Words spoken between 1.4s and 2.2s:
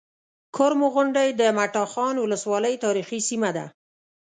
مټاخان